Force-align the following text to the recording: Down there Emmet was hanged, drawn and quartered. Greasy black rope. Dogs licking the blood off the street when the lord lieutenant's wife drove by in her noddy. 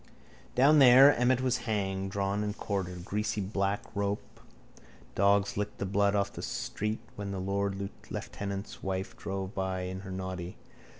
Down 0.55 0.79
there 0.79 1.15
Emmet 1.15 1.41
was 1.41 1.57
hanged, 1.69 2.09
drawn 2.09 2.43
and 2.43 2.57
quartered. 2.57 3.05
Greasy 3.05 3.39
black 3.39 3.81
rope. 3.93 4.39
Dogs 5.13 5.57
licking 5.57 5.75
the 5.77 5.85
blood 5.85 6.15
off 6.15 6.33
the 6.33 6.41
street 6.41 6.97
when 7.15 7.29
the 7.31 7.39
lord 7.39 7.77
lieutenant's 8.09 8.81
wife 8.81 9.15
drove 9.15 9.53
by 9.53 9.81
in 9.81 9.99
her 9.99 10.09
noddy. 10.09 10.55